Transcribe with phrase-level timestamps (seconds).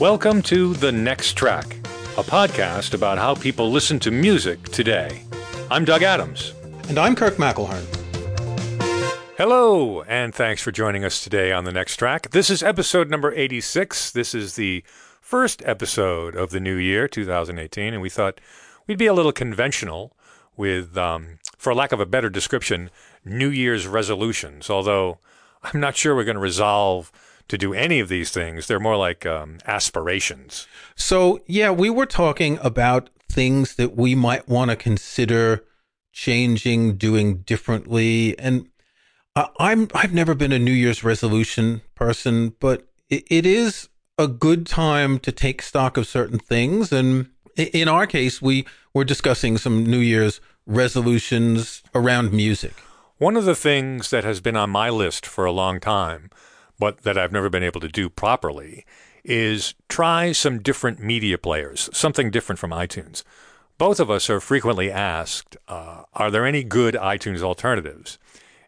[0.00, 1.76] Welcome to The Next Track,
[2.16, 5.24] a podcast about how people listen to music today.
[5.72, 6.54] I'm Doug Adams.
[6.88, 7.82] And I'm Kirk McElhearn.
[9.36, 12.30] Hello, and thanks for joining us today on The Next Track.
[12.30, 14.12] This is episode number 86.
[14.12, 14.84] This is the
[15.20, 18.40] first episode of the new year, 2018, and we thought
[18.86, 20.16] we'd be a little conventional
[20.56, 22.90] with, um, for lack of a better description,
[23.24, 25.18] New Year's resolutions, although
[25.64, 27.10] I'm not sure we're going to resolve
[27.48, 28.66] to do any of these things.
[28.66, 30.66] They're more like um, aspirations.
[30.94, 35.64] So, yeah, we were talking about things that we might want to consider
[36.12, 38.38] changing, doing differently.
[38.38, 38.68] And
[39.58, 44.66] I'm I've never been a New Year's resolution person, but it, it is a good
[44.66, 46.92] time to take stock of certain things.
[46.92, 52.74] And in our case, we were discussing some New Year's resolutions around music.
[53.18, 56.30] One of the things that has been on my list for a long time
[56.78, 58.84] but that I've never been able to do properly,
[59.24, 63.24] is try some different media players, something different from iTunes.
[63.76, 68.18] Both of us are frequently asked, uh, are there any good iTunes alternatives?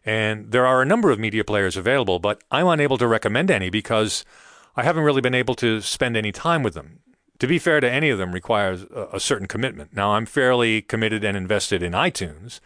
[0.05, 3.69] And there are a number of media players available, but I'm unable to recommend any
[3.69, 4.25] because
[4.75, 6.99] I haven't really been able to spend any time with them.
[7.39, 9.93] To be fair to any of them requires a, a certain commitment.
[9.93, 12.59] Now, I'm fairly committed and invested in iTunes.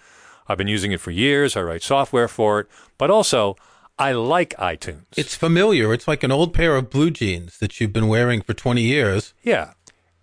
[0.48, 1.58] I've been using it for years.
[1.58, 3.56] I write software for it, but also
[3.98, 5.06] I like iTunes.
[5.16, 5.94] It's familiar.
[5.94, 9.34] It's like an old pair of blue jeans that you've been wearing for 20 years.
[9.42, 9.74] Yeah.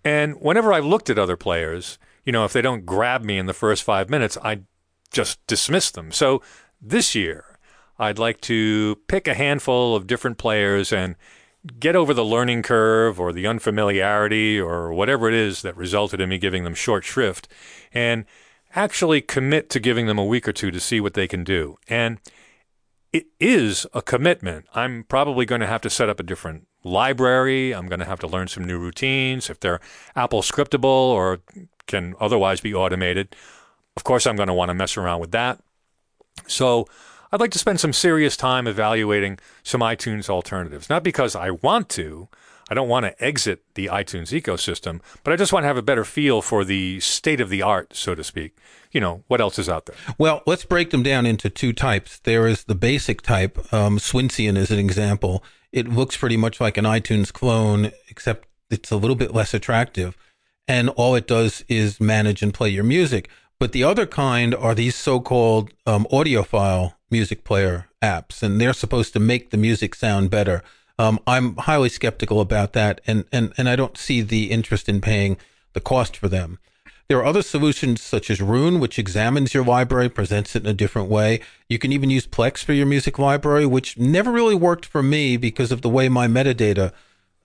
[0.03, 3.47] And whenever I've looked at other players, you know, if they don't grab me in
[3.47, 4.61] the first five minutes, I
[5.11, 6.11] just dismiss them.
[6.11, 6.41] So
[6.81, 7.57] this year,
[7.97, 11.15] I'd like to pick a handful of different players and
[11.79, 16.29] get over the learning curve or the unfamiliarity or whatever it is that resulted in
[16.29, 17.47] me giving them short shrift
[17.93, 18.25] and
[18.75, 21.77] actually commit to giving them a week or two to see what they can do.
[21.87, 22.19] And
[23.13, 24.65] it is a commitment.
[24.73, 27.73] I'm probably going to have to set up a different library.
[27.73, 29.79] I'm going to have to learn some new routines if they're
[30.15, 31.39] Apple scriptable or
[31.85, 33.35] can otherwise be automated.
[33.95, 35.61] Of course, I'm going to want to mess around with that.
[36.47, 36.87] So,
[37.31, 40.87] I'd like to spend some serious time evaluating some iTunes alternatives.
[40.87, 42.27] Not because I want to,
[42.73, 45.83] I don't want to exit the iTunes ecosystem, but I just want to have a
[45.83, 48.57] better feel for the state of the art, so to speak.
[48.91, 49.95] You know, what else is out there?
[50.17, 52.17] Well, let's break them down into two types.
[52.17, 55.43] There is the basic type, um, Swinsian is an example.
[55.71, 60.17] It looks pretty much like an iTunes clone, except it's a little bit less attractive.
[60.67, 63.29] And all it does is manage and play your music.
[63.59, 69.13] But the other kind are these so-called um, audiophile music player apps, and they're supposed
[69.13, 70.63] to make the music sound better.
[70.99, 75.01] Um, I'm highly skeptical about that, and, and, and I don't see the interest in
[75.01, 75.37] paying
[75.73, 76.59] the cost for them.
[77.07, 80.73] There are other solutions such as Roon, which examines your library, presents it in a
[80.73, 81.41] different way.
[81.67, 85.35] You can even use Plex for your music library, which never really worked for me
[85.35, 86.93] because of the way my metadata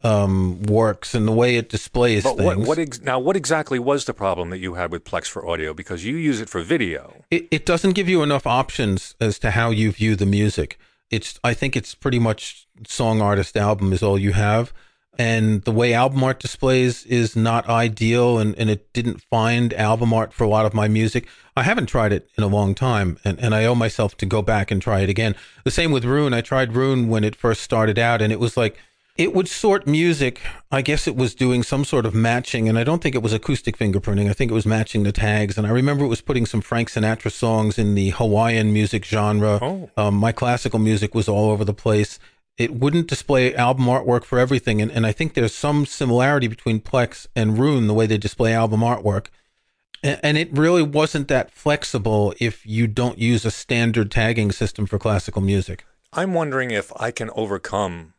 [0.02, 2.58] um, works and the way it displays but things.
[2.58, 5.46] What, what ex- now, what exactly was the problem that you had with Plex for
[5.46, 5.74] audio?
[5.74, 7.24] Because you use it for video.
[7.30, 10.78] It, it doesn't give you enough options as to how you view the music
[11.10, 14.72] it's I think it's pretty much song artist album is all you have.
[15.20, 20.14] And the way album art displays is not ideal and, and it didn't find album
[20.14, 21.26] art for a lot of my music.
[21.56, 24.42] I haven't tried it in a long time and, and I owe myself to go
[24.42, 25.34] back and try it again.
[25.64, 26.32] The same with Roon.
[26.32, 28.78] I tried Roon when it first started out and it was like
[29.18, 30.40] it would sort music.
[30.70, 33.32] I guess it was doing some sort of matching, and I don't think it was
[33.32, 34.30] acoustic fingerprinting.
[34.30, 35.58] I think it was matching the tags.
[35.58, 39.58] And I remember it was putting some Frank Sinatra songs in the Hawaiian music genre.
[39.60, 39.90] Oh.
[39.96, 42.20] Um, my classical music was all over the place.
[42.56, 46.80] It wouldn't display album artwork for everything, and, and I think there's some similarity between
[46.80, 49.26] Plex and Roon, the way they display album artwork.
[50.02, 54.86] And, and it really wasn't that flexible if you don't use a standard tagging system
[54.86, 55.84] for classical music.
[56.12, 58.14] I'm wondering if I can overcome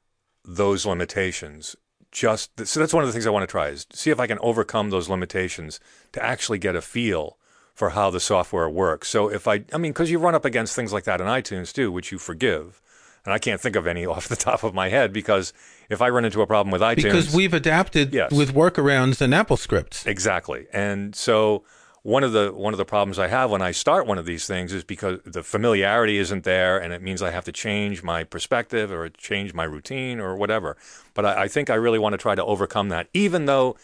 [0.50, 1.76] those limitations
[2.12, 4.26] just so that's one of the things I want to try is see if I
[4.26, 5.80] can overcome those limitations
[6.14, 7.38] to actually get a feel
[7.76, 9.10] for how the software works.
[9.10, 11.72] So if I I mean cuz you run up against things like that in iTunes
[11.72, 12.82] too which you forgive.
[13.26, 15.54] And I can't think of any off the top of my head because
[15.88, 18.32] if I run into a problem with iTunes because we've adapted yes.
[18.32, 20.08] with workarounds and Apple scripts.
[20.08, 20.66] Exactly.
[20.74, 21.64] And so
[22.04, 24.48] one of the one of the problems I have when I start one of these
[24.48, 28.24] things is because the familiarity isn't there, and it means I have to change my
[28.24, 30.78] perspective or change my routine or whatever.
[31.14, 33.76] But I, I think I really want to try to overcome that, even though,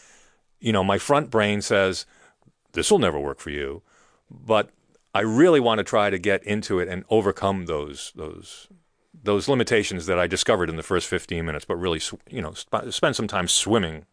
[0.60, 2.06] you know, my front brain says
[2.72, 3.82] this will never work for you,
[4.30, 4.70] but
[5.14, 8.68] I really want to try to get into it and overcome those those
[9.24, 12.90] those limitations that I discovered in the first 15 minutes, but really, you know, sp-
[12.90, 14.04] spend some time swimming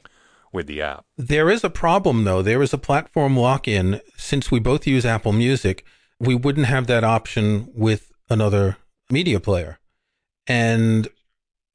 [0.53, 1.05] with the app.
[1.17, 2.41] There is a problem though.
[2.41, 3.99] There is a platform lock in.
[4.15, 5.83] Since we both use Apple Music,
[6.19, 8.77] we wouldn't have that option with another
[9.09, 9.79] media player.
[10.47, 11.07] And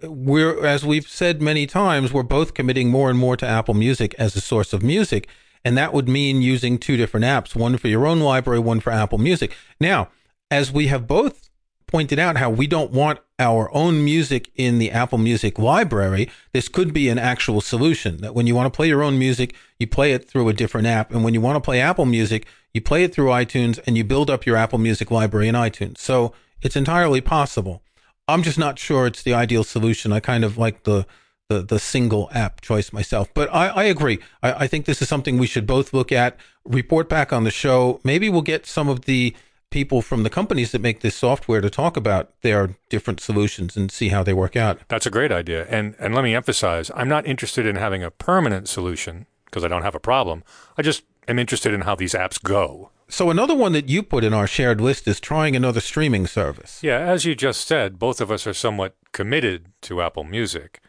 [0.02, 4.14] we're, as we've said many times, we're both committing more and more to Apple Music
[4.18, 5.28] as a source of music.
[5.64, 8.90] And that would mean using two different apps, one for your own library, one for
[8.90, 9.56] Apple Music.
[9.80, 10.08] Now,
[10.50, 11.50] as we have both
[11.88, 16.68] pointed out how we don't want our own music in the Apple Music library, this
[16.68, 19.86] could be an actual solution that when you want to play your own music, you
[19.86, 21.10] play it through a different app.
[21.10, 24.04] And when you want to play Apple Music, you play it through iTunes and you
[24.04, 25.98] build up your Apple Music library in iTunes.
[25.98, 26.32] So
[26.62, 27.82] it's entirely possible.
[28.28, 30.12] I'm just not sure it's the ideal solution.
[30.12, 31.06] I kind of like the
[31.48, 33.32] the, the single app choice myself.
[33.32, 34.18] But I, I agree.
[34.42, 37.50] I, I think this is something we should both look at, report back on the
[37.50, 38.00] show.
[38.04, 39.34] Maybe we'll get some of the
[39.70, 43.90] people from the companies that make this software to talk about their different solutions and
[43.90, 44.80] see how they work out.
[44.88, 45.66] That's a great idea.
[45.68, 49.68] And and let me emphasize, I'm not interested in having a permanent solution because I
[49.68, 50.44] don't have a problem.
[50.76, 52.90] I just am interested in how these apps go.
[53.10, 56.80] So another one that you put in our shared list is trying another streaming service.
[56.82, 60.82] Yeah, as you just said, both of us are somewhat committed to Apple Music.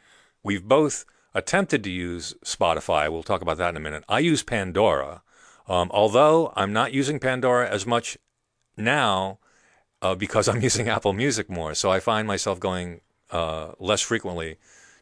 [0.43, 3.09] We've both attempted to use Spotify.
[3.09, 4.03] We'll talk about that in a minute.
[4.09, 5.21] I use Pandora.
[5.67, 8.17] Um, although I'm not using Pandora as much
[8.79, 9.39] now
[10.01, 11.73] uh, because I'm using Apple Music more.
[11.75, 14.57] So I find myself going uh, less frequently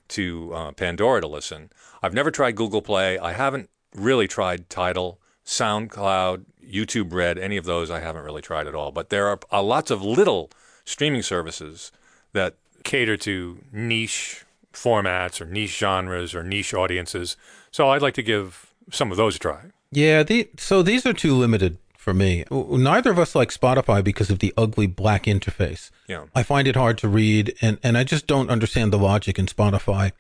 [0.10, 1.70] to uh, Pandora to listen.
[2.02, 3.18] I've never tried Google Play.
[3.18, 8.68] I haven't really tried Tidal, SoundCloud, YouTube Red, any of those I haven't really tried
[8.68, 8.92] at all.
[8.92, 10.50] But there are lots of little
[10.86, 11.92] streaming services
[12.34, 17.36] that cater to niche formats or niche genres or niche audiences.
[17.72, 19.60] So I'd like to give some of those a try.
[19.92, 21.78] Yeah, the, so these are too limited
[22.08, 22.46] for me.
[22.50, 25.92] Neither of us like Spotify because of the ugly black interface.
[26.08, 26.28] Yeah.
[26.34, 29.46] I find it hard to read, and, and I just don't understand the logic in
[29.46, 30.14] Spotify.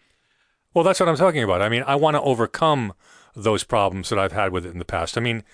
[0.73, 1.61] Well, that's what I'm talking about.
[1.61, 2.91] I mean, I want to overcome
[3.37, 5.17] those problems that I've had with it in the past.
[5.17, 5.45] I mean,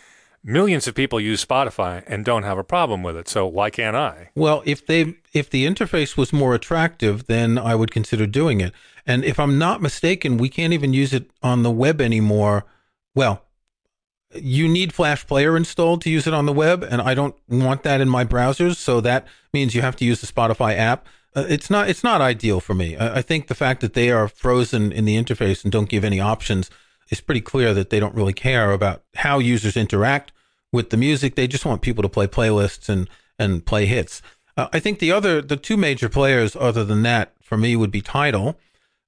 [0.44, 3.28] millions of people use Spotify and don't have a problem with it.
[3.28, 4.32] So why can't I?
[4.34, 8.74] Well, if they if the interface was more attractive, then I would consider doing it.
[9.06, 12.66] And if I'm not mistaken, we can't even use it on the web anymore.
[13.14, 13.44] Well,
[14.36, 17.84] you need Flash Player installed to use it on the web, and I don't want
[17.84, 18.76] that in my browsers.
[18.76, 21.08] So that means you have to use the Spotify app.
[21.36, 22.96] Uh, it's not it's not ideal for me.
[22.96, 26.04] I, I, think the fact that they are frozen in the interface and don't give
[26.04, 26.70] any options
[27.10, 30.32] is pretty clear that they don't really care about how users interact
[30.72, 31.36] with the music.
[31.36, 33.10] They just want people to play playlists and
[33.40, 34.22] and play hits.
[34.56, 37.92] Uh, I think the other the two major players other than that for me would
[37.92, 38.58] be Tidal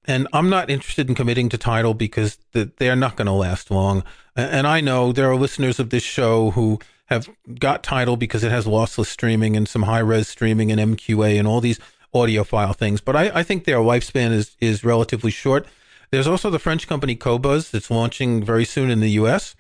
[0.07, 4.04] and I'm not interested in committing to Tidal because they're not going to last long.
[4.36, 7.30] And I know there are listeners of this show who have
[7.60, 11.48] got Tidal because it has lossless streaming and some high res streaming and MQA and
[11.48, 11.80] all these
[12.13, 13.02] audiophile things.
[13.02, 15.68] But I, I think their lifespan is, is relatively short.
[16.12, 19.56] There's also the French company Qobuz that's launching very soon in the US.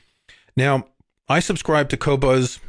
[0.55, 0.85] Now,
[1.27, 2.59] I subscribed to Qobuz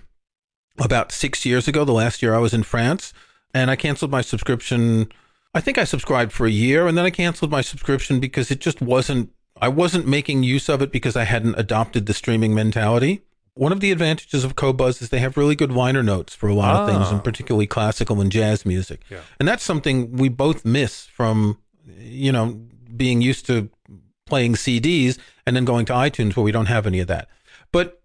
[0.79, 3.13] about six years ago, the last year I was in France,
[3.55, 5.11] and I canceled my subscription
[5.57, 8.61] I think I subscribed for a year and then I canceled my subscription because it
[8.61, 13.23] just wasn't, I wasn't making use of it because I hadn't adopted the streaming mentality.
[13.55, 16.55] One of the advantages of Qobuz is they have really good liner notes for a
[16.55, 16.83] lot ah.
[16.83, 17.23] of things, and ah.
[17.23, 19.01] particularly classical and jazz music.
[19.09, 19.21] Yeah.
[19.41, 21.57] And that's something we both miss from,
[21.99, 22.61] you know,
[22.95, 23.71] being used to
[24.27, 25.17] playing CDs
[25.47, 27.29] and then going to iTunes where we don't have any of that.
[27.73, 28.03] But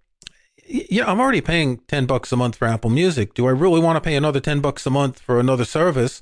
[0.65, 3.33] yeah, I'm already paying 10 bucks a month for Apple Music.
[3.33, 6.21] Do I really want to pay another 10 bucks a month for another service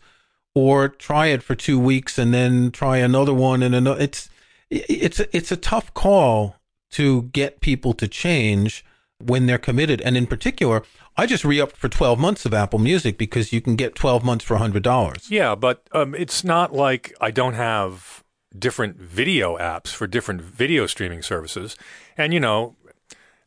[0.59, 4.01] or try it for two weeks and then try another one and another.
[4.01, 4.29] It's
[4.69, 6.55] it's it's a tough call
[6.91, 8.83] to get people to change
[9.19, 10.01] when they're committed.
[10.01, 10.83] And in particular,
[11.17, 14.45] I just re-upped for 12 months of Apple Music because you can get 12 months
[14.45, 15.29] for $100.
[15.29, 18.23] Yeah, but um, it's not like I don't have
[18.57, 21.75] different video apps for different video streaming services.
[22.17, 22.75] And, you know,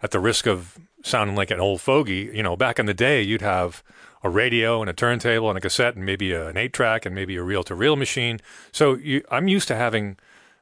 [0.02, 3.22] at the risk of sounding like an old fogey, you know, back in the day,
[3.22, 3.82] you'd have
[4.22, 7.36] a radio and a turntable and a cassette and maybe an eight track and maybe
[7.36, 8.38] a reel to reel machine.
[8.70, 10.16] So you, I'm used to having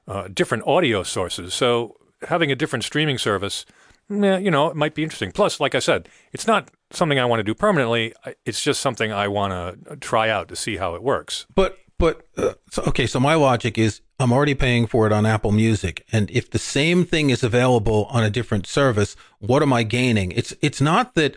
[0.08, 1.54] uh, different audio sources.
[1.54, 1.96] So
[2.28, 3.66] having a different streaming service,
[4.08, 5.30] you know, it might be interesting.
[5.32, 8.14] Plus, like I said, it's not something I want to do permanently.
[8.44, 9.52] It's just something I want
[9.86, 11.46] to try out to see how it works.
[11.54, 15.26] But but uh, so, okay, so my logic is I'm already paying for it on
[15.26, 19.72] Apple Music, and if the same thing is available on a different service, what am
[19.72, 20.32] I gaining?
[20.32, 21.36] It's it's not that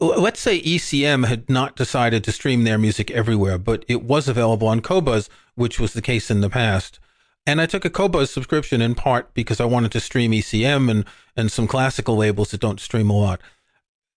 [0.00, 4.68] let's say ECM had not decided to stream their music everywhere, but it was available
[4.68, 6.98] on Qobuz, which was the case in the past.
[7.46, 11.04] And I took a Qobuz subscription in part because I wanted to stream ECM and,
[11.36, 13.40] and some classical labels that don't stream a lot.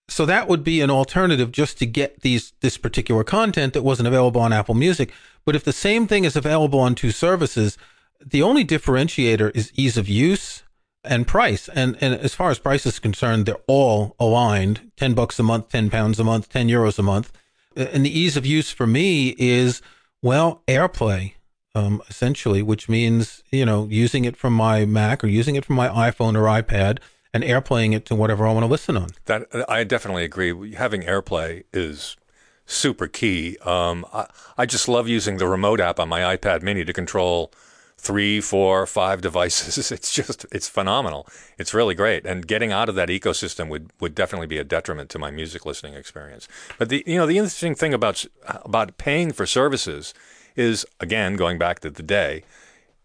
[0.09, 4.07] So that would be an alternative just to get these this particular content that wasn't
[4.07, 5.11] available on Apple Music.
[5.43, 7.77] But if the same thing is available on two services,
[8.25, 10.63] the only differentiator is ease of use
[11.07, 11.69] and price.
[11.69, 15.69] And, and as far as price is concerned, they're all aligned 10 bucks a month,
[15.69, 17.31] 10 pounds a month, 10 euros a month.
[17.75, 19.81] And the ease of use for me is,
[20.21, 21.33] well, AirPlay.
[21.77, 25.75] um, essentially, which means you know using it from my Mac or using it from
[25.75, 26.99] my iPhone or iPad
[27.33, 29.09] and airplaying it to whatever I want to listen on.
[29.25, 30.73] That I definitely agree.
[30.73, 32.17] Having AirPlay is
[32.65, 33.57] super key.
[33.63, 34.25] Um, I,
[34.57, 37.51] I just love using the remote app on my iPad Mini to control
[37.97, 39.91] three, four, five devices.
[39.97, 41.27] It's just it's phenomenal.
[41.57, 42.25] It's really great.
[42.25, 45.65] And getting out of that ecosystem would, would definitely be a detriment to my music
[45.65, 46.47] listening experience.
[46.77, 50.13] But the you know the interesting thing about about paying for services
[50.55, 52.43] is again going back to the day.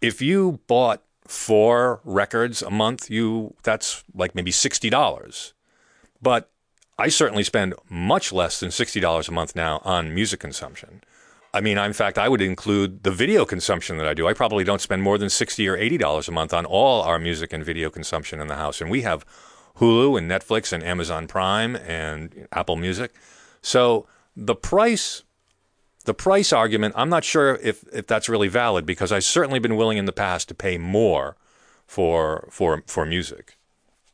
[0.00, 5.54] If you bought four records a month, you that's like maybe sixty dollars.
[6.20, 6.50] But
[6.98, 11.02] I certainly spend much less than sixty dollars a month now on music consumption.
[11.54, 14.26] I mean, in fact, I would include the video consumption that I do.
[14.26, 17.18] I probably don't spend more than sixty or eighty dollars a month on all our
[17.18, 19.26] music and video consumption in the house, and we have
[19.76, 23.12] Hulu and Netflix and Amazon Prime and Apple Music.
[23.60, 25.24] So the price,
[26.04, 29.76] the price argument, I'm not sure if if that's really valid because I've certainly been
[29.76, 31.36] willing in the past to pay more
[31.86, 33.58] for for for music.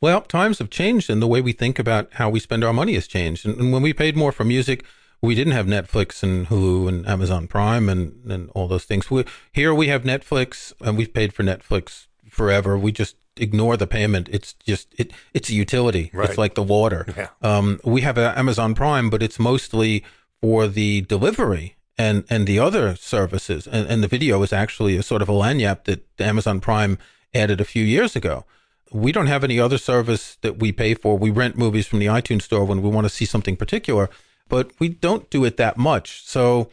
[0.01, 2.95] Well, times have changed, and the way we think about how we spend our money
[2.95, 3.45] has changed.
[3.45, 4.85] And when we paid more for music
[5.21, 9.11] we didn't have Netflix and Hulu and Amazon Prime and, and all those things.
[9.11, 12.77] We, here we have Netflix and we've paid for Netflix forever.
[12.77, 14.29] We just ignore the payment.
[14.31, 16.11] It's just it it's a utility.
[16.13, 16.29] Right.
[16.29, 17.05] It's like the water.
[17.15, 17.29] Yeah.
[17.41, 20.03] Um, we have Amazon Prime, but it's mostly
[20.41, 23.67] for the delivery and and the other services.
[23.67, 26.97] And, and the video is actually a sort of a lagniappe that Amazon Prime
[27.33, 28.45] added a few years ago.
[28.91, 31.17] We don't have any other service that we pay for.
[31.17, 34.09] We rent movies from the iTunes store when we want to see something particular
[34.49, 36.25] but we don't do it that much.
[36.25, 36.69] So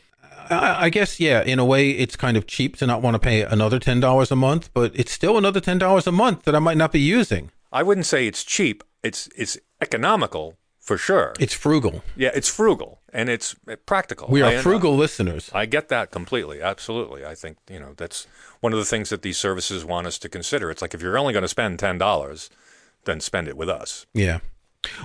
[0.50, 3.18] I, I guess, yeah, in a way, it's kind of cheap to not want to
[3.18, 6.76] pay another $10 a month, but it's still another $10 a month that I might
[6.76, 7.50] not be using.
[7.72, 8.82] I wouldn't say it's cheap.
[9.02, 11.34] It's it's economical for sure.
[11.38, 12.02] It's frugal.
[12.16, 13.56] Yeah, it's frugal and it's
[13.86, 14.28] practical.
[14.28, 15.50] We are frugal listeners.
[15.52, 16.62] I get that completely.
[16.62, 17.24] Absolutely.
[17.24, 18.26] I think, you know, that's
[18.60, 20.70] one of the things that these services want us to consider.
[20.70, 22.50] It's like if you're only going to spend $10,
[23.04, 24.06] then spend it with us.
[24.14, 24.38] Yeah.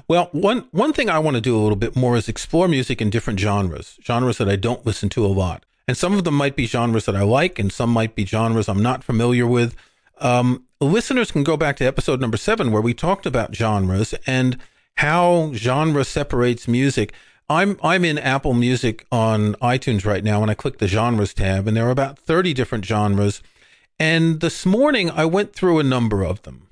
[0.08, 3.02] Well, one one thing I want to do a little bit more is explore music
[3.02, 6.36] in different genres, genres that I don't listen to a lot, and some of them
[6.36, 9.76] might be genres that I like, and some might be genres I'm not familiar with.
[10.20, 14.58] Um, listeners can go back to episode number seven where we talked about genres and
[14.98, 17.14] how genre separates music.
[17.50, 21.68] I'm I'm in Apple Music on iTunes right now, and I click the genres tab,
[21.68, 23.42] and there are about thirty different genres.
[24.00, 26.68] And this morning I went through a number of them.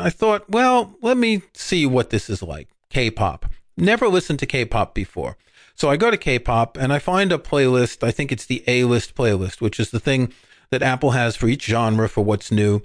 [0.00, 2.68] I thought, well, let me see what this is like.
[2.88, 3.46] K pop.
[3.76, 5.36] Never listened to K pop before.
[5.74, 8.06] So I go to K pop and I find a playlist.
[8.06, 10.32] I think it's the A list playlist, which is the thing
[10.70, 12.82] that Apple has for each genre for what's new.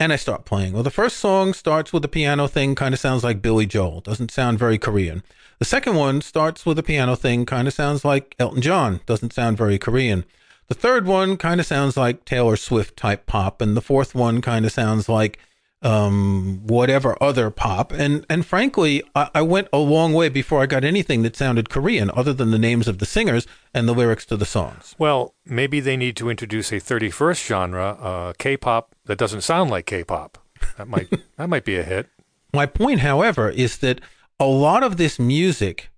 [0.00, 0.72] And I start playing.
[0.72, 4.00] Well, the first song starts with a piano thing, kind of sounds like Billy Joel.
[4.00, 5.22] Doesn't sound very Korean.
[5.58, 9.00] The second one starts with a piano thing, kind of sounds like Elton John.
[9.06, 10.24] Doesn't sound very Korean.
[10.68, 13.60] The third one kind of sounds like Taylor Swift type pop.
[13.60, 15.38] And the fourth one kind of sounds like
[15.82, 17.92] um, whatever other pop.
[17.92, 21.68] And and frankly, I, I, went a long way before I got anything that sounded
[21.68, 24.94] Korean, other than the names of the singers and the lyrics to the songs.
[24.98, 29.86] Well, maybe they need to introduce a 31st genre, uh, K-pop, that doesn't sound like
[29.86, 30.38] K-pop.
[30.78, 32.08] That might that might be a hit.
[32.54, 34.00] My point, however, is that
[34.38, 35.90] a lot of this music.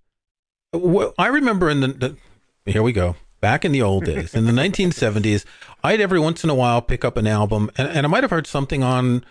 [0.73, 2.17] Well, I remember in the, the
[2.71, 5.45] here we go back in the old days in the 1970s.
[5.83, 8.31] I'd every once in a while pick up an album, and, and I might have
[8.31, 9.25] heard something on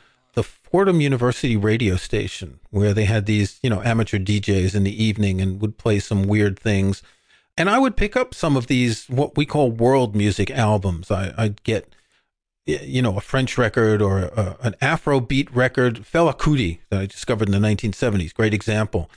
[0.73, 5.39] Fordham University radio station where they had these, you know, amateur DJs in the evening
[5.39, 7.03] and would play some weird things.
[7.55, 11.11] And I would pick up some of these, what we call world music albums.
[11.11, 11.93] I, would get,
[12.65, 17.49] you know, a French record or a, an Afrobeat record, Fela Kuti that I discovered
[17.49, 18.33] in the 1970s.
[18.33, 19.11] Great example.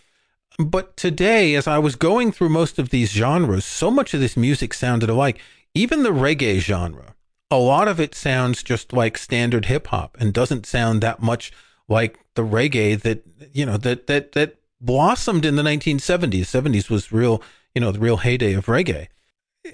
[0.59, 4.37] But today, as I was going through most of these genres, so much of this
[4.37, 5.41] music sounded alike.
[5.73, 7.16] Even the reggae genre,
[7.51, 11.53] a lot of it sounds just like standard hip hop and doesn't sound that much
[11.89, 13.23] like the reggae that
[13.53, 16.43] you know that that that blossomed in the 1970s.
[16.43, 17.43] 70s was real,
[17.75, 19.09] you know, the real heyday of reggae.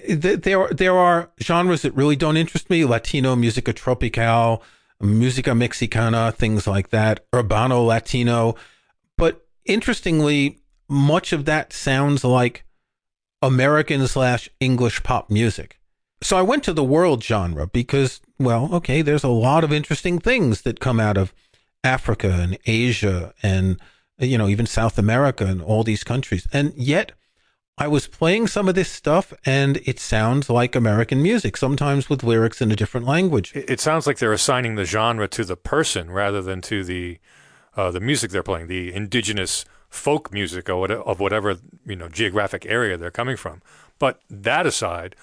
[0.07, 4.63] There there are genres that really don't interest me: Latino musica tropical,
[4.99, 8.55] musica mexicana, things like that, urbano Latino.
[9.17, 12.65] But interestingly, much of that sounds like
[13.41, 15.79] American slash English pop music.
[16.23, 20.19] So I went to the world genre because, well, okay, there's a lot of interesting
[20.19, 21.33] things that come out of
[21.83, 23.77] Africa and Asia and,
[24.17, 26.47] you know, even South America and all these countries.
[26.53, 27.11] And yet
[27.77, 32.23] I was playing some of this stuff and it sounds like American music, sometimes with
[32.23, 33.51] lyrics in a different language.
[33.53, 37.19] It sounds like they're assigning the genre to the person rather than to the,
[37.75, 42.09] uh, the music they're playing, the indigenous folk music or what, of whatever you know
[42.09, 43.61] geographic area they're coming from.
[44.03, 45.15] But that aside,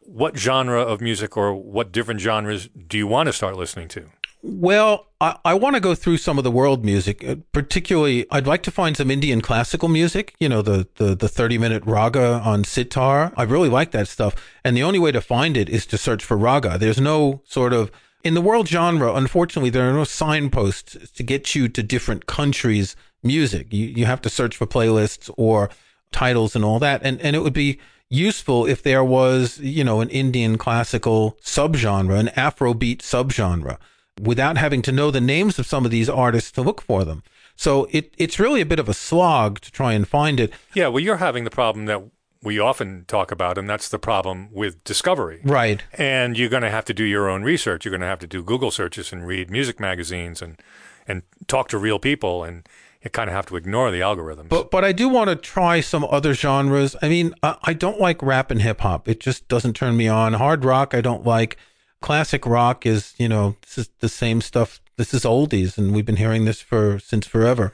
[0.00, 4.10] what genre of music or what different genres do you want to start listening to?
[4.42, 7.26] Well, I, I want to go through some of the world music.
[7.26, 10.34] Uh, particularly, I'd like to find some Indian classical music.
[10.38, 13.32] You know, the the the thirty minute raga on sitar.
[13.38, 14.34] I really like that stuff.
[14.62, 16.76] And the only way to find it is to search for raga.
[16.76, 17.90] There's no sort of
[18.22, 19.14] in the world genre.
[19.14, 23.72] Unfortunately, there are no signposts to get you to different countries' music.
[23.72, 25.70] You you have to search for playlists or
[26.12, 27.00] titles and all that.
[27.02, 27.78] And and it would be
[28.10, 33.78] useful if there was, you know, an Indian classical subgenre, an Afrobeat subgenre
[34.20, 37.22] without having to know the names of some of these artists to look for them.
[37.54, 40.52] So it, it's really a bit of a slog to try and find it.
[40.74, 42.02] Yeah, well, you're having the problem that
[42.42, 45.40] we often talk about, and that's the problem with discovery.
[45.42, 45.82] Right.
[45.94, 47.84] And you're going to have to do your own research.
[47.84, 50.60] You're going to have to do Google searches and read music magazines and
[51.08, 52.68] and talk to real people, and
[53.02, 54.48] you kind of have to ignore the algorithms.
[54.48, 56.96] But but I do want to try some other genres.
[57.02, 59.08] I mean, I, I don't like rap and hip hop.
[59.08, 60.34] It just doesn't turn me on.
[60.34, 61.56] Hard rock, I don't like
[62.00, 64.80] classic rock is, you know, this is the same stuff.
[64.96, 67.72] This is oldies, and we've been hearing this for since forever.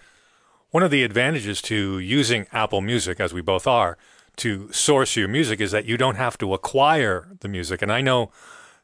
[0.70, 3.98] One of the advantages to using Apple Music, as we both are,
[4.36, 7.82] to source your music is that you don't have to acquire the music.
[7.82, 8.30] And I know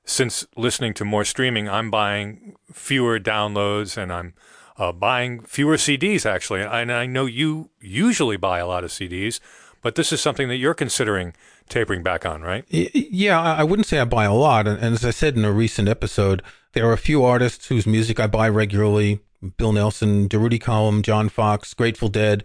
[0.05, 4.35] since listening to more streaming, I'm buying fewer downloads and I'm
[4.79, 6.63] uh, buying fewer CDs, actually.
[6.63, 9.41] And I know you usually buy a lot of CDs,
[9.83, 11.35] but this is something that you're considering
[11.69, 12.65] tapering back on, right?
[12.69, 14.67] Yeah, I wouldn't say I buy a lot.
[14.67, 16.43] And as I said in a recent episode,
[16.73, 19.21] there are a few artists whose music I buy regularly
[19.57, 22.43] Bill Nelson, Durutti Column, John Foxx, Grateful Dead,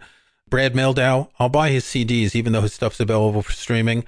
[0.48, 1.28] Brad Mehldau.
[1.38, 4.04] I'll buy his CDs, even though his stuff's available for streaming.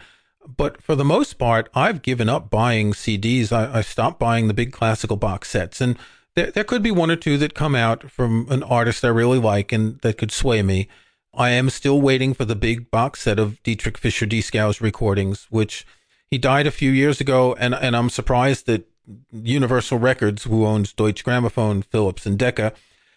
[0.47, 3.51] But for the most part, I've given up buying CDs.
[3.51, 5.81] I, I stopped buying the big classical box sets.
[5.81, 5.99] And
[6.37, 9.39] there, there could be one or two that come out from an artist I really
[9.39, 10.87] like and that could sway me.
[11.35, 15.85] I am still waiting for the big box set of Dietrich Fischer Dieskau's recordings, which
[16.31, 18.89] he died a few years ago, and and I'm surprised that
[19.31, 22.73] Universal Records, who owns Deutsche Grammophon, Philips, and Decca,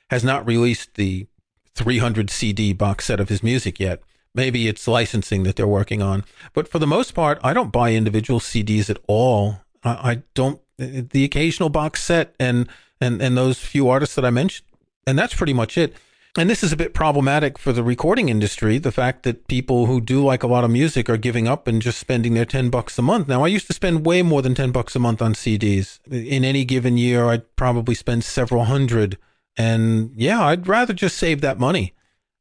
[0.09, 1.27] has not released the
[1.75, 4.01] 300 CD box set of his music yet.
[4.35, 7.93] Maybe it's licensing that they're working on, but for the most part, I don't buy
[7.93, 9.61] individual CDs at all.
[9.83, 10.61] I, I don't.
[10.77, 12.69] The occasional box set and
[13.01, 14.67] and and those few artists that I mentioned,
[15.05, 15.95] and that's pretty much it.
[16.37, 19.99] And this is a bit problematic for the recording industry the fact that people who
[19.99, 22.99] do like a lot of music are giving up and just spending their 10 bucks
[22.99, 23.27] a month.
[23.27, 26.45] Now i used to spend way more than 10 bucks a month on cds in
[26.45, 29.17] any given year i'd probably spend several hundred.
[29.57, 31.93] And yeah i'd rather just save that money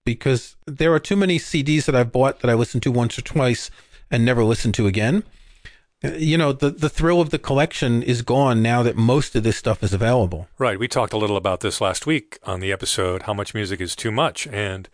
[0.05, 3.23] because there are too many cds that i've bought that i listened to once or
[3.23, 3.71] twice
[4.11, 5.25] and never listened to again
[6.02, 9.56] you know the the thrill of the collection is gone now that most of this
[9.56, 10.48] stuff is available.
[10.58, 10.78] Right.
[10.78, 13.96] We talked a little about this last week on the episode how much music is
[13.96, 14.88] too much and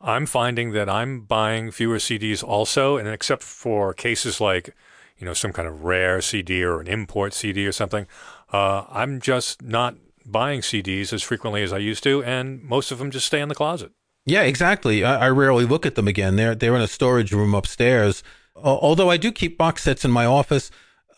[0.00, 4.74] I'm finding that I'm buying fewer CDs also and except for cases like
[5.18, 8.06] you know some kind of rare CD or an import CD or something
[8.52, 12.98] uh, I'm just not buying CDs as frequently as I used to and most of
[12.98, 13.90] them just stay in the closet.
[14.24, 15.04] Yeah, exactly.
[15.04, 16.36] I, I rarely look at them again.
[16.36, 18.22] They're they're in a storage room upstairs
[18.62, 20.70] although I do keep box sets in my office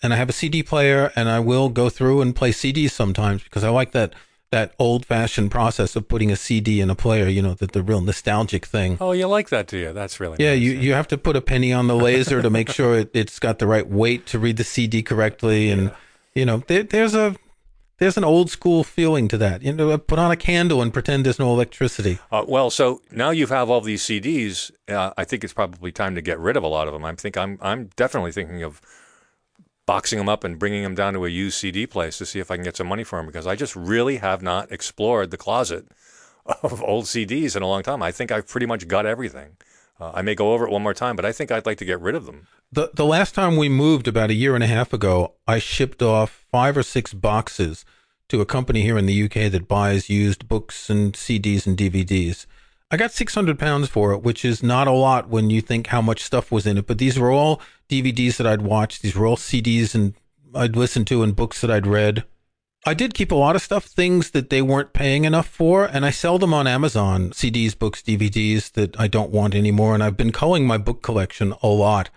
[0.02, 3.42] and I have a CD player and I will go through and play CDs sometimes
[3.42, 4.14] because I like that
[4.50, 7.82] that old fashioned process of putting a CD in a player, you know, the, the
[7.82, 8.98] real nostalgic thing.
[9.00, 9.92] Oh, you like that, do you?
[9.92, 10.60] That's really Yeah, nice.
[10.60, 13.38] you, you have to put a penny on the laser to make sure it, has
[13.38, 15.70] got the right weight to read the CD correctly.
[15.70, 15.96] And, yeah.
[16.34, 17.36] you know, there, there's a
[18.00, 19.62] there's an old school feeling to that.
[19.62, 22.18] You know, put on a candle and pretend there's no electricity.
[22.32, 24.72] Uh, well, so now you have all these CDs.
[24.88, 27.04] Uh, I think it's probably time to get rid of a lot of them.
[27.04, 28.80] I think I'm I'm definitely thinking of
[29.86, 32.50] boxing them up and bringing them down to a used CD place to see if
[32.50, 35.36] I can get some money for them because I just really have not explored the
[35.36, 35.86] closet
[36.62, 38.02] of old CDs in a long time.
[38.02, 39.56] I think I've pretty much got everything.
[40.00, 41.84] Uh, I may go over it one more time, but I think I'd like to
[41.84, 42.46] get rid of them.
[42.72, 46.02] The the last time we moved about a year and a half ago, I shipped
[46.02, 47.84] off five or six boxes
[48.28, 52.46] to a company here in the UK that buys used books and CDs and DVDs.
[52.88, 56.00] I got 600 pounds for it, which is not a lot when you think how
[56.00, 56.86] much stuff was in it.
[56.86, 59.02] But these were all DVDs that I'd watched.
[59.02, 60.14] These were all CDs and
[60.54, 62.22] I'd listened to and books that I'd read.
[62.86, 66.06] I did keep a lot of stuff, things that they weren't paying enough for, and
[66.06, 69.92] I sell them on Amazon, CDs, books, DVDs that I don't want anymore.
[69.92, 72.10] And I've been culling my book collection a lot.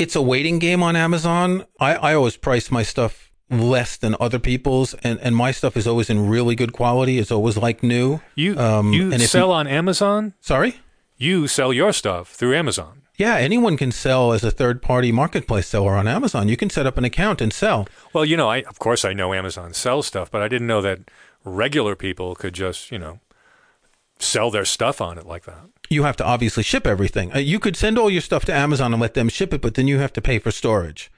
[0.00, 1.66] It's a waiting game on Amazon.
[1.78, 5.86] I, I always price my stuff less than other people's, and, and my stuff is
[5.86, 7.18] always in really good quality.
[7.18, 8.22] It's always like new.
[8.34, 10.32] You um, you and sell you, on Amazon?
[10.40, 10.80] Sorry,
[11.18, 13.02] you sell your stuff through Amazon.
[13.18, 16.48] Yeah, anyone can sell as a third party marketplace seller on Amazon.
[16.48, 17.86] You can set up an account and sell.
[18.14, 20.80] Well, you know, I of course I know Amazon sells stuff, but I didn't know
[20.80, 21.00] that
[21.44, 23.20] regular people could just, you know,
[24.18, 25.66] sell their stuff on it like that.
[25.92, 27.34] You have to obviously ship everything.
[27.34, 29.74] Uh, you could send all your stuff to Amazon and let them ship it, but
[29.74, 31.10] then you have to pay for storage,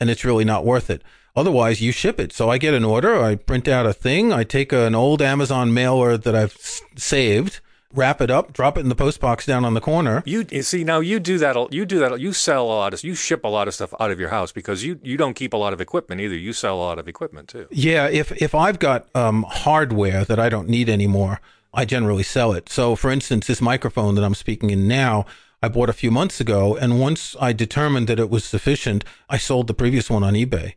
[0.00, 1.02] and it's really not worth it.
[1.36, 2.32] Otherwise, you ship it.
[2.32, 5.74] So I get an order, I print out a thing, I take an old Amazon
[5.74, 6.56] mailer that I've
[6.96, 7.60] saved,
[7.92, 10.22] wrap it up, drop it in the post box down on the corner.
[10.24, 11.72] You, you see now you do that.
[11.72, 12.18] You do that.
[12.18, 13.04] You sell a lot of.
[13.04, 15.52] You ship a lot of stuff out of your house because you you don't keep
[15.52, 16.36] a lot of equipment either.
[16.36, 17.66] You sell a lot of equipment too.
[17.70, 21.40] Yeah, if if I've got um, hardware that I don't need anymore,
[21.76, 22.70] I generally sell it.
[22.70, 25.26] So, for instance, this microphone that I'm speaking in now,
[25.62, 29.36] I bought a few months ago, and once I determined that it was sufficient, I
[29.36, 30.74] sold the previous one on eBay.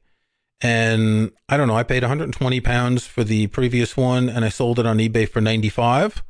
[0.60, 4.78] And I don't know, I paid 120 pounds for the previous one, and I sold
[4.78, 6.22] it on eBay for 95.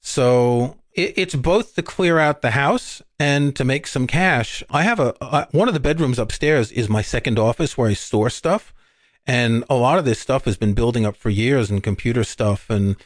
[0.00, 4.64] So it, it's both to clear out the house and to make some cash.
[4.70, 7.94] I have a, a one of the bedrooms upstairs is my second office where I
[7.94, 8.72] store stuff.
[9.26, 12.70] And a lot of this stuff has been building up for years and computer stuff
[12.70, 12.96] and,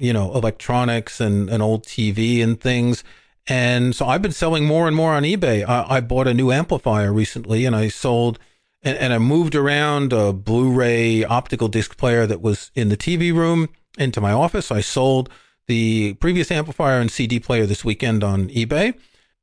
[0.00, 3.04] you know, electronics and an old TV and things.
[3.46, 5.66] And so I've been selling more and more on eBay.
[5.66, 8.38] I, I bought a new amplifier recently and I sold
[8.82, 13.34] and, and I moved around a Blu-ray optical disc player that was in the TV
[13.34, 14.70] room into my office.
[14.70, 15.30] I sold
[15.66, 18.94] the previous amplifier and CD player this weekend on eBay.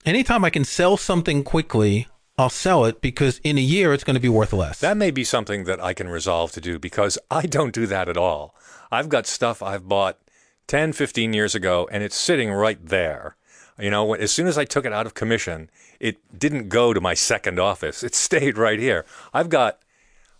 [0.06, 4.16] Anytime I can sell something quickly, I'll sell it because in a year it's going
[4.16, 4.80] to be worth less.
[4.80, 8.10] That may be something that I can resolve to do because I don't do that
[8.10, 8.56] at all.
[8.92, 10.20] I've got stuff I've bought
[10.68, 13.36] 10, 15 years ago and it's sitting right there.
[13.80, 17.02] You know, as soon as I took it out of commission, it didn't go to
[17.02, 18.04] my second office.
[18.04, 19.06] It stayed right here.
[19.34, 19.80] I've got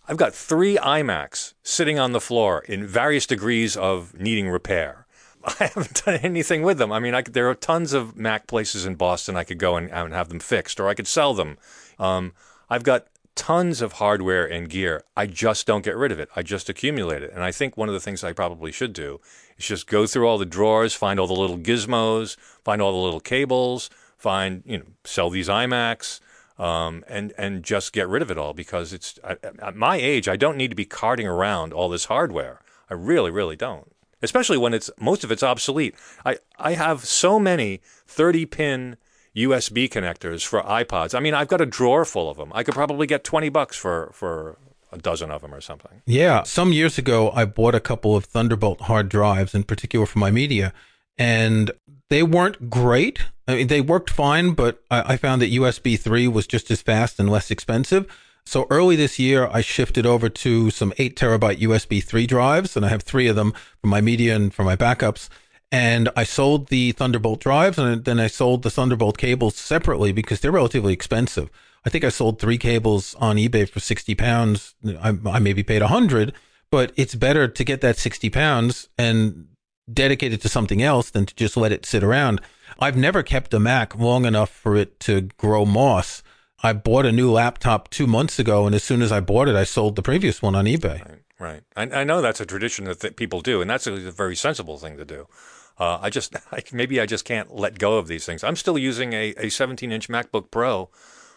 [0.08, 5.06] I've got 3 iMacs sitting on the floor in various degrees of needing repair.
[5.44, 6.92] I haven't done anything with them.
[6.92, 9.76] I mean, I could, there are tons of Mac places in Boston I could go
[9.76, 11.58] and, and have them fixed, or I could sell them.
[11.98, 12.32] Um,
[12.70, 13.06] I've got
[13.36, 15.04] tons of hardware and gear.
[15.16, 16.28] I just don't get rid of it.
[16.34, 17.32] I just accumulate it.
[17.32, 19.20] And I think one of the things I probably should do
[19.56, 23.04] is just go through all the drawers, find all the little gizmos, find all the
[23.04, 26.20] little cables, find you know, sell these iMacs.
[26.58, 30.36] Um, and and just get rid of it all because it's at my age I
[30.36, 32.62] don't need to be carting around all this hardware.
[32.88, 35.94] I really, really don't especially when it's most of it's obsolete.
[36.24, 38.96] I, I have so many 30 pin
[39.36, 41.14] USB connectors for iPods.
[41.14, 42.50] I mean, I've got a drawer full of them.
[42.54, 44.56] I could probably get 20 bucks for, for
[44.92, 46.02] a dozen of them or something.
[46.06, 46.42] Yeah.
[46.44, 50.30] Some years ago, I bought a couple of Thunderbolt hard drives, in particular for my
[50.30, 50.72] media,
[51.18, 51.70] and
[52.08, 53.20] they weren't great.
[53.46, 56.82] I mean, they worked fine, but I, I found that USB 3 was just as
[56.82, 58.06] fast and less expensive.
[58.44, 62.86] So early this year, I shifted over to some eight terabyte USB 3 drives, and
[62.86, 65.28] I have three of them for my media and for my backups.
[65.72, 70.40] And I sold the Thunderbolt drives, and then I sold the Thunderbolt cables separately because
[70.40, 71.50] they're relatively expensive.
[71.84, 74.74] I think I sold three cables on eBay for 60 pounds.
[75.00, 76.32] I, I maybe paid 100,
[76.70, 79.48] but it's better to get that 60 pounds and
[79.92, 82.40] dedicate it to something else than to just let it sit around.
[82.80, 86.22] I've never kept a Mac long enough for it to grow moss.
[86.62, 89.54] I bought a new laptop two months ago, and as soon as I bought it,
[89.54, 91.04] I sold the previous one on eBay.
[91.04, 91.22] Right.
[91.38, 91.62] right.
[91.76, 94.34] I, I know that's a tradition that th- people do, and that's a, a very
[94.34, 95.28] sensible thing to do.
[95.78, 98.44] Uh, I just I, maybe I just can't let go of these things.
[98.44, 100.88] I'm still using a, a 17 inch MacBook Pro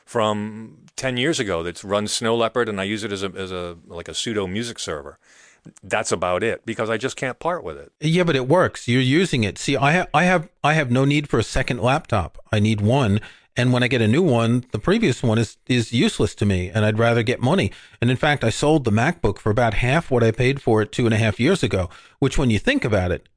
[0.05, 3.51] from 10 years ago that runs Snow Leopard, and I use it as a as
[3.51, 5.19] a like a pseudo music server.
[5.83, 7.91] That's about it because I just can't part with it.
[7.99, 8.87] Yeah, but it works.
[8.87, 9.57] You're using it.
[9.57, 12.37] See, I ha- I have I have no need for a second laptop.
[12.51, 13.19] I need one,
[13.59, 16.69] and when I get a new one, the previous one is, is useless to me
[16.69, 17.73] and I'd rather get money.
[17.99, 20.93] And in fact, I sold the MacBook for about half what I paid for it
[20.93, 23.27] two and a half years ago, which when you think about it,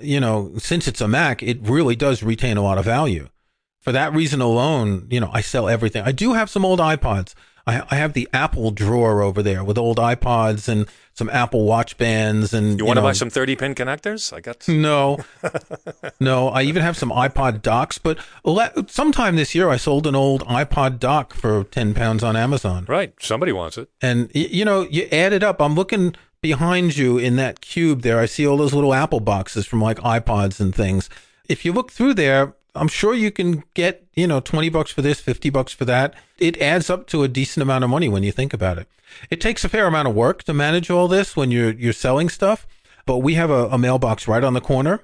[0.00, 3.28] you know, since it's a Mac, it really does retain a lot of value.
[3.80, 6.04] For that reason alone, you know, I sell everything.
[6.04, 7.34] I do have some old iPods.
[7.66, 11.96] I, I have the Apple drawer over there with old iPods and some Apple Watch
[11.96, 12.52] bands.
[12.54, 14.32] And you, you want to buy some 30 pin connectors?
[14.32, 15.18] I got no,
[16.20, 16.48] no.
[16.48, 17.98] I even have some iPod docks.
[17.98, 18.18] But
[18.88, 22.84] sometime this year, I sold an old iPod dock for 10 pounds on Amazon.
[22.88, 23.14] Right.
[23.20, 23.88] Somebody wants it.
[24.00, 25.60] And you know, you add it up.
[25.60, 28.18] I'm looking behind you in that cube there.
[28.18, 31.08] I see all those little Apple boxes from like iPods and things.
[31.48, 35.02] If you look through there, I'm sure you can get, you know, 20 bucks for
[35.02, 36.14] this, 50 bucks for that.
[36.38, 38.88] It adds up to a decent amount of money when you think about it.
[39.30, 42.28] It takes a fair amount of work to manage all this when you're you're selling
[42.30, 42.66] stuff,
[43.04, 45.00] but we have a, a mailbox right on the corner.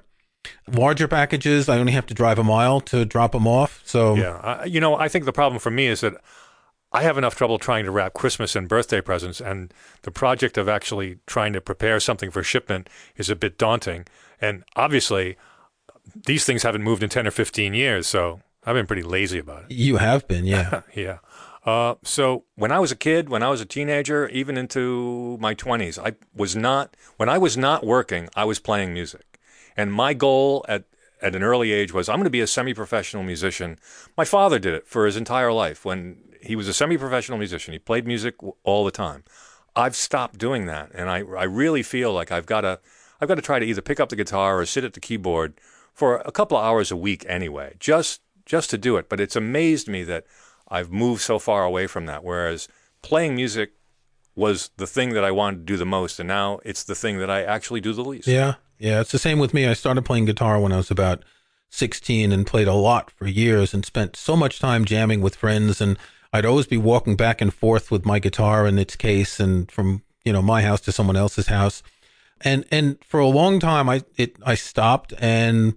[0.67, 3.81] Larger packages, I only have to drive a mile to drop them off.
[3.85, 6.15] So Yeah, you know, I think the problem for me is that
[6.91, 10.67] I have enough trouble trying to wrap Christmas and birthday presents, and the project of
[10.67, 14.05] actually trying to prepare something for shipment is a bit daunting.
[14.41, 15.37] And obviously,
[16.25, 19.63] these things haven't moved in 10 or 15 years, so I've been pretty lazy about
[19.63, 19.71] it.
[19.71, 20.81] You have been, yeah.
[20.95, 21.19] yeah.
[21.63, 25.53] Uh, so when I was a kid, when I was a teenager, even into my
[25.53, 29.39] 20s, I was not, when I was not working, I was playing music.
[29.77, 30.85] And my goal at,
[31.21, 33.77] at an early age was I'm going to be a semi-professional musician.
[34.17, 35.85] My father did it for his entire life.
[35.85, 39.23] When he was a semi-professional musician, he played music all the time.
[39.75, 42.79] I've stopped doing that, and I I really feel like I've got to
[43.21, 45.53] I've got to try to either pick up the guitar or sit at the keyboard
[45.93, 49.09] for a couple of hours a week anyway, just just to do it.
[49.09, 50.25] But it's amazed me that
[50.67, 52.23] I've moved so far away from that.
[52.23, 52.67] Whereas
[53.01, 53.73] playing music
[54.35, 57.19] was the thing that I wanted to do the most, and now it's the thing
[57.19, 58.27] that I actually do the least.
[58.27, 59.67] Yeah, yeah, it's the same with me.
[59.67, 61.23] I started playing guitar when I was about
[61.69, 65.81] 16 and played a lot for years and spent so much time jamming with friends
[65.81, 65.97] and
[66.31, 70.03] I'd always be walking back and forth with my guitar in its case and from,
[70.23, 71.81] you know, my house to someone else's house.
[72.41, 75.75] And and for a long time I it I stopped and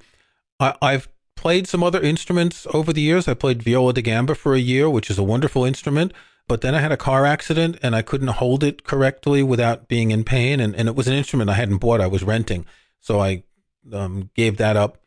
[0.61, 3.27] I, I've played some other instruments over the years.
[3.27, 6.13] I played viola da gamba for a year, which is a wonderful instrument.
[6.49, 10.11] But then I had a car accident and I couldn't hold it correctly without being
[10.11, 10.61] in pain.
[10.61, 12.67] And, and it was an instrument I hadn't bought, I was renting.
[13.01, 13.45] So I
[13.93, 15.02] um, gave that up.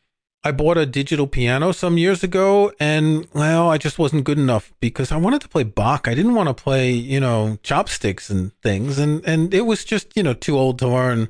[0.46, 4.72] I bought a digital piano some years ago and well, I just wasn't good enough
[4.80, 6.08] because I wanted to play Bach.
[6.08, 10.16] I didn't want to play, you know, chopsticks and things and and it was just,
[10.16, 11.30] you know, too old to learn.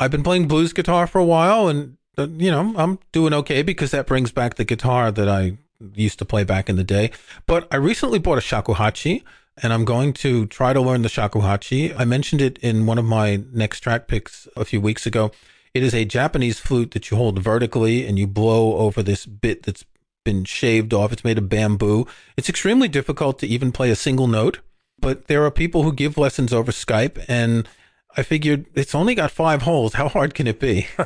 [0.00, 3.62] I've been playing blues guitar for a while and uh, you know, I'm doing okay
[3.62, 5.58] because that brings back the guitar that I
[5.94, 7.12] used to play back in the day.
[7.46, 9.22] But I recently bought a shakuhachi
[9.62, 11.94] and I'm going to try to learn the shakuhachi.
[11.96, 15.30] I mentioned it in one of my next track picks a few weeks ago.
[15.76, 19.64] It is a Japanese flute that you hold vertically and you blow over this bit
[19.64, 19.84] that's
[20.24, 21.12] been shaved off.
[21.12, 22.06] It's made of bamboo.
[22.34, 24.60] It's extremely difficult to even play a single note,
[24.98, 27.68] but there are people who give lessons over Skype and
[28.16, 29.92] I figured it's only got five holes.
[29.92, 30.86] How hard can it be?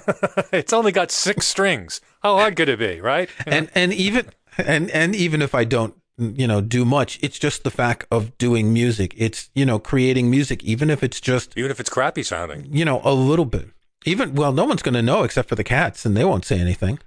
[0.52, 2.00] it's only got six strings.
[2.22, 3.28] How hard could it be, right?
[3.46, 3.56] You know?
[3.56, 7.64] And and even and and even if I don't you know do much it's just
[7.64, 11.70] the fact of doing music it's you know creating music even if it's just even
[11.70, 13.70] if it's crappy sounding you know a little bit
[14.04, 16.58] even well, no one's going to know except for the cats, and they won't say
[16.58, 16.98] anything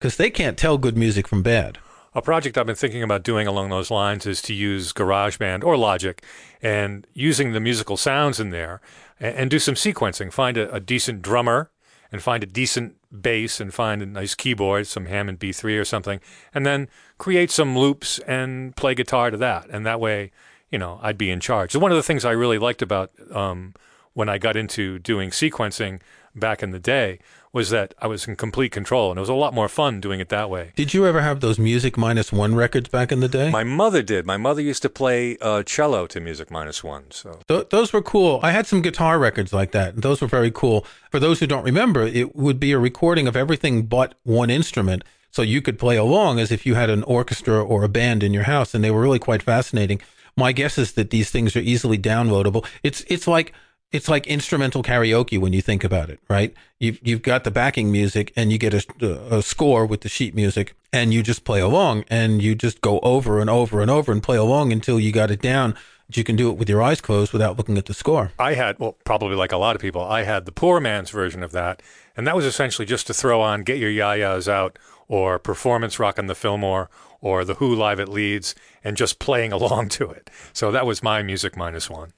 [0.00, 1.78] because they can't tell good music from bad.
[2.14, 5.76] A project I've been thinking about doing along those lines is to use GarageBand or
[5.76, 6.24] Logic
[6.62, 8.80] and using the musical sounds in there
[9.20, 10.32] and, and do some sequencing.
[10.32, 11.70] Find a, a, decent drummer
[12.10, 16.20] and find a decent bass and find a nice keyboard, some Hammond B3 or something,
[16.54, 19.68] and then create some loops and play guitar to that.
[19.68, 20.30] And that way,
[20.70, 21.72] you know, I'd be in charge.
[21.72, 23.74] So one of the things I really liked about um,
[24.14, 26.00] when I got into doing sequencing
[26.38, 27.18] back in the day
[27.52, 30.20] was that I was in complete control and it was a lot more fun doing
[30.20, 30.72] it that way.
[30.76, 33.50] Did you ever have those Music Minus One records back in the day?
[33.50, 34.26] My mother did.
[34.26, 37.04] My mother used to play uh, cello to Music Minus One.
[37.10, 38.40] So Th- those were cool.
[38.42, 40.02] I had some guitar records like that.
[40.02, 40.86] Those were very cool.
[41.10, 45.02] For those who don't remember, it would be a recording of everything but one instrument.
[45.30, 48.34] So you could play along as if you had an orchestra or a band in
[48.34, 50.00] your house, and they were really quite fascinating.
[50.36, 52.66] My guess is that these things are easily downloadable.
[52.82, 53.54] It's it's like
[53.92, 56.54] it's like instrumental karaoke when you think about it, right?
[56.78, 60.34] You've you've got the backing music and you get a, a score with the sheet
[60.34, 64.12] music and you just play along and you just go over and over and over
[64.12, 65.74] and play along until you got it down.
[66.12, 68.30] You can do it with your eyes closed without looking at the score.
[68.38, 71.42] I had, well, probably like a lot of people, I had the poor man's version
[71.42, 71.82] of that,
[72.16, 76.18] and that was essentially just to throw on "Get Your Ya-Ya's Out" or "Performance Rock"
[76.18, 80.30] on the Fillmore or "The Who Live at Leeds," and just playing along to it.
[80.52, 82.12] So that was my music minus one.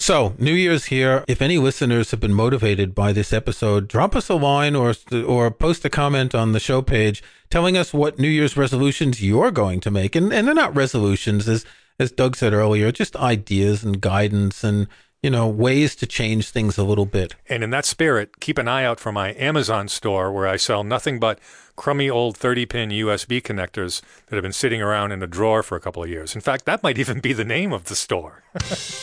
[0.00, 1.26] So, New Year's here.
[1.28, 4.94] If any listeners have been motivated by this episode, drop us a line or
[5.26, 9.50] or post a comment on the show page telling us what New Year's resolutions you're
[9.50, 10.16] going to make.
[10.16, 11.66] And and they're not resolutions as
[11.98, 14.88] as Doug said earlier, just ideas and guidance and
[15.22, 17.34] you know, ways to change things a little bit.
[17.46, 20.82] And in that spirit, keep an eye out for my Amazon store where I sell
[20.82, 21.38] nothing but
[21.76, 25.76] crummy old 30 pin USB connectors that have been sitting around in a drawer for
[25.76, 26.34] a couple of years.
[26.34, 28.42] In fact, that might even be the name of the store.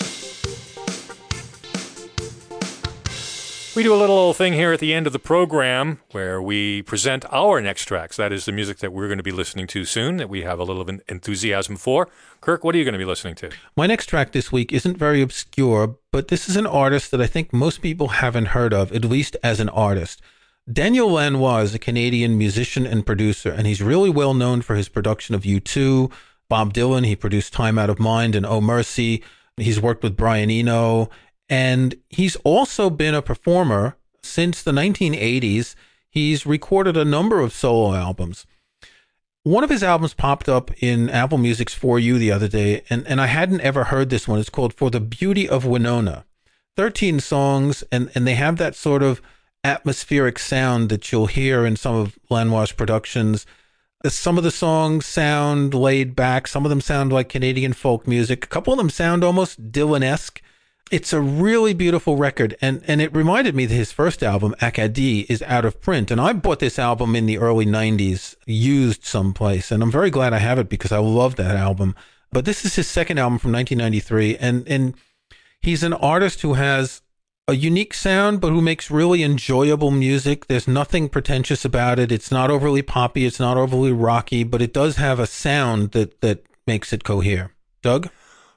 [3.77, 7.25] We do a little thing here at the end of the program where we present
[7.31, 8.17] our next tracks.
[8.17, 10.57] That is the music that we're going to be listening to soon, that we have
[10.57, 12.09] a little of an enthusiasm for.
[12.41, 13.51] Kirk, what are you going to be listening to?
[13.75, 17.27] My next track this week isn't very obscure, but this is an artist that I
[17.27, 20.23] think most people haven't heard of, at least as an artist.
[20.67, 24.89] Daniel Lanois is a Canadian musician and producer, and he's really well known for his
[24.89, 26.11] production of U2,
[26.49, 27.05] Bob Dylan.
[27.05, 29.23] He produced Time Out of Mind and Oh Mercy.
[29.55, 31.11] He's worked with Brian Eno
[31.49, 35.75] and he's also been a performer since the 1980s.
[36.09, 38.45] He's recorded a number of solo albums.
[39.43, 43.07] One of his albums popped up in Apple Music's For You the other day, and,
[43.07, 44.39] and I hadn't ever heard this one.
[44.39, 46.25] It's called For the Beauty of Wynona.
[46.75, 49.21] 13 songs, and, and they have that sort of
[49.63, 53.45] atmospheric sound that you'll hear in some of Lanois' productions.
[54.03, 58.07] Uh, some of the songs sound laid back, some of them sound like Canadian folk
[58.07, 60.41] music, a couple of them sound almost Dylan esque
[60.89, 65.25] It's a really beautiful record, and, and it reminded me that his first album, Acadie,
[65.29, 66.11] is out of print.
[66.11, 70.31] And I bought this album in the early 90s, used someplace, and I'm very glad
[70.31, 71.93] I have it because I love that album.
[72.31, 74.95] But this is his second album from 1993, and, and
[75.61, 77.01] he's an artist who has
[77.49, 80.47] a unique sound, but who makes really enjoyable music.
[80.47, 82.11] There's nothing pretentious about it.
[82.13, 83.25] It's not overly poppy.
[83.25, 87.51] It's not overly rocky, but it does have a sound that, that makes it cohere.
[87.81, 88.09] Doug?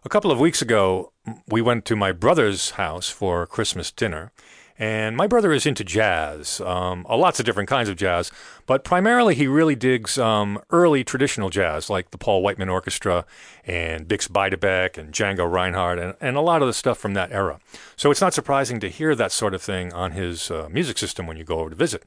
[0.02, 1.12] A couple of weeks ago,
[1.46, 4.32] we went to my brother's house for Christmas dinner.
[4.78, 8.32] And my brother is into jazz, um, lots of different kinds of jazz,
[8.64, 13.26] but primarily he really digs um, early traditional jazz, like the Paul Whiteman Orchestra
[13.66, 17.30] and Bix Beiderbecke and Django Reinhardt, and, and a lot of the stuff from that
[17.30, 17.60] era.
[17.94, 21.26] So it's not surprising to hear that sort of thing on his uh, music system
[21.26, 22.04] when you go over to visit.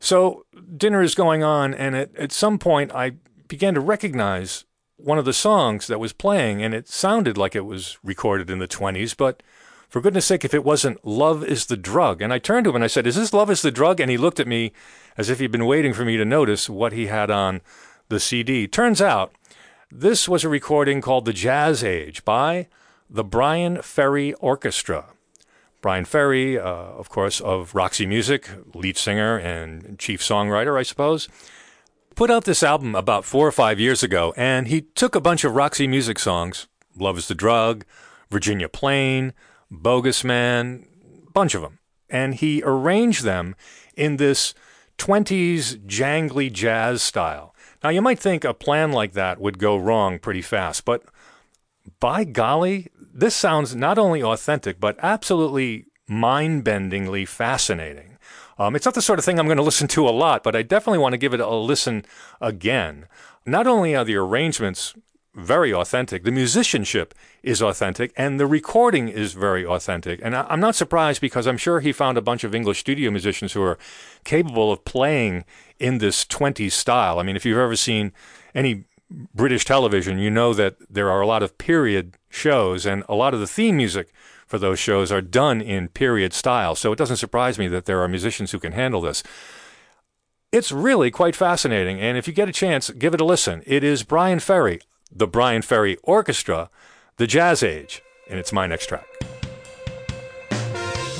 [0.00, 0.44] So
[0.76, 3.12] dinner is going on, and at, at some point I
[3.46, 4.64] began to recognize
[4.96, 8.58] one of the songs that was playing, and it sounded like it was recorded in
[8.58, 9.42] the 20s, but
[9.88, 12.20] for goodness sake, if it wasn't Love is the Drug.
[12.20, 14.00] And I turned to him and I said, Is this Love is the Drug?
[14.00, 14.72] And he looked at me
[15.16, 17.60] as if he'd been waiting for me to notice what he had on
[18.08, 18.66] the CD.
[18.66, 19.32] Turns out
[19.90, 22.66] this was a recording called The Jazz Age by
[23.08, 25.06] the Bryan Ferry Orchestra.
[25.80, 31.28] Bryan Ferry, uh, of course, of Roxy Music, lead singer and chief songwriter, I suppose,
[32.16, 35.44] put out this album about four or five years ago, and he took a bunch
[35.44, 36.66] of Roxy Music songs,
[36.98, 37.84] Love is the Drug,
[38.30, 39.34] Virginia Plain,
[39.70, 40.86] Bogus Man,
[41.32, 41.78] bunch of them.
[42.08, 43.54] And he arranged them
[43.94, 44.54] in this
[44.98, 47.54] 20s jangly jazz style.
[47.84, 51.02] Now, you might think a plan like that would go wrong pretty fast, but
[52.00, 58.15] by golly, this sounds not only authentic, but absolutely mind bendingly fascinating.
[58.58, 60.56] Um, it's not the sort of thing I'm going to listen to a lot, but
[60.56, 62.04] I definitely want to give it a listen
[62.40, 63.06] again.
[63.44, 64.94] Not only are the arrangements
[65.36, 66.24] very authentic.
[66.24, 70.18] The musicianship is authentic, and the recording is very authentic.
[70.22, 73.10] And I, am not surprised because I'm sure he found a bunch of English studio
[73.10, 73.78] musicians who are
[74.24, 75.44] capable of playing
[75.78, 77.18] in this 20s style.
[77.18, 78.12] I mean, if you've ever seen
[78.54, 78.84] any
[79.34, 83.34] British television, you know that there are a lot of period shows, and a lot
[83.34, 84.12] of the theme music
[84.46, 86.74] for those shows are done in period style.
[86.74, 89.22] So it doesn't surprise me that there are musicians who can handle this.
[90.52, 93.62] It's really quite fascinating, and if you get a chance, give it a listen.
[93.66, 94.80] It is Bryan Ferry
[95.12, 96.70] the Bryan Ferry Orchestra,
[97.16, 99.06] The Jazz Age, and it's my next track.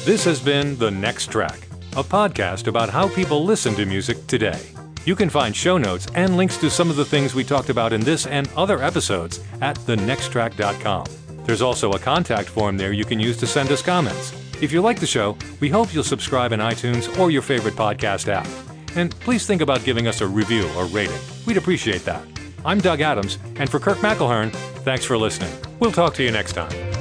[0.04, 4.60] This has been The Next Track, a podcast about how people listen to music today.
[5.04, 7.92] You can find show notes and links to some of the things we talked about
[7.92, 11.25] in this and other episodes at thenexttrack.com.
[11.46, 14.32] There's also a contact form there you can use to send us comments.
[14.61, 18.26] If you like the show, we hope you'll subscribe in iTunes or your favorite podcast
[18.26, 18.48] app.
[18.96, 21.18] And please think about giving us a review or rating.
[21.46, 22.26] We'd appreciate that.
[22.64, 25.52] I'm Doug Adams, and for Kirk McElhearn, thanks for listening.
[25.78, 26.95] We'll talk to you next time.